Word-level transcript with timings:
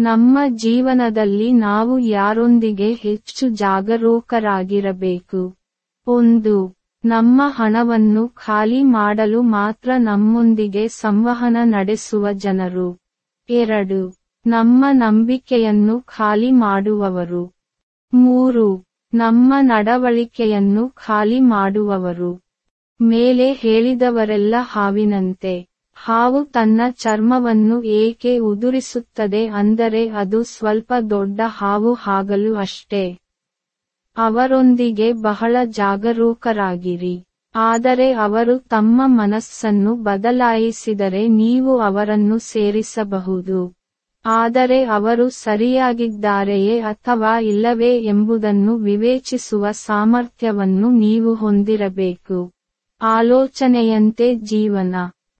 ನಮ್ಮ 0.00 0.38
ಜೀವನದಲ್ಲಿ 0.48 1.52
ನಾವು 1.52 1.98
ಯಾರೊಂದಿಗೆ 1.98 2.92
ಹೆಚ್ಚು 2.92 3.48
ಜಾಗರೂಕರಾಗಿರಬೇಕು? 3.48 5.56
ಒಂದು, 6.06 6.74
ನಮ್ಮ 7.04 7.42
ಹಣವನ್ನು 7.46 8.28
ಖಾಲಿ 8.28 8.82
ಮಾಡಲು 8.82 9.42
ಮಾತ್ರ 9.42 9.90
ನಮ್ಮೊಂದಿಗೆ 9.96 10.88
ಸಂವಹನ 10.88 11.56
ನಡೆಸುವ 11.64 12.32
ಜನರು. 12.32 12.98
ಎರಡು, 13.48 14.14
ನಮ್ಮ 14.46 14.84
ನಂಬಿಕೆಯನ್ನು 14.92 16.00
ಖಾಲಿ 16.00 16.50
ಮಾಡುವವರು. 16.50 17.52
ಮೂರು, 18.14 18.84
ನಮ್ಮ 19.14 19.54
ನಡವಳಿಕೆಯನ್ನು 19.60 20.88
ಖಾಲಿ 20.88 21.40
ಮಾಡುವವರು. 21.40 22.40
ಮೇಲೆ 23.02 23.52
ಹೇಳಿದವರೆಲ್ಲ 23.52 24.54
ಹಾವಿನಂತೆ. 24.58 25.66
ಹಾವು 26.04 26.44
ತನ್ನ 26.44 26.80
ಚರ್ಮವನ್ನು 26.90 27.82
ಏಕೆ 27.82 28.38
ಉದುರಿಸುತ್ತದೆ 28.38 29.46
ಅಂದರೆ 29.46 30.08
ಅದು 30.08 30.42
ಸ್ವಲ್ಪ 30.42 30.92
ದೊಡ್ಡ 31.10 31.40
ಹಾವು 31.46 31.96
ಆಗಲು 32.06 32.54
ಅಷ್ಟೇ. 32.54 33.18
ಅವರೊಂದಿಗೆ 34.16 35.12
ಬಹಳ 35.12 35.56
ಜಾಗರೂಕರಾಗಿರಿ. 35.64 37.24
ಆದರೆ 37.54 38.12
ಅವರು 38.12 38.58
ತಮ್ಮ 38.58 39.02
ಮನಸ್ಸನ್ನು 39.06 39.94
ಬದಲಾಯಿಸಿದರೆ 39.94 41.28
ನೀವು 41.28 41.78
ಅವರನ್ನು 41.78 42.38
ಸೇರಿಸಬಹುದು. 42.38 43.74
ಆದರೆ 44.24 44.84
ಅವರು 44.84 45.28
ಸರಿಯಾಗಿದ್ದಾರೆಯೇ 45.28 46.80
ಅಥವಾ 46.80 47.38
ಇಲ್ಲವೇ 47.40 47.92
ಎಂಬುದನ್ನು 48.04 48.76
ವಿವೇಚಿಸುವ 48.76 49.70
ಸಾಮರ್ಥ್ಯವನ್ನು 49.70 50.90
ನೀವು 50.90 51.34
ಹೊಂದಿರಬೇಕು. 51.34 52.52
ಆಲೋಚನೆಯಂತೆ 53.00 54.34
ಜೀವನ. 54.34 54.94